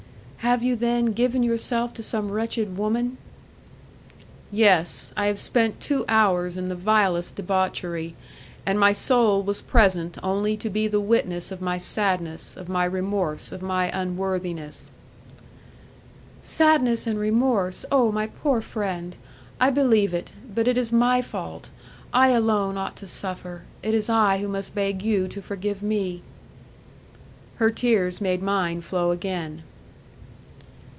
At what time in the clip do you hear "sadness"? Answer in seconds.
11.77-12.57, 16.41-17.05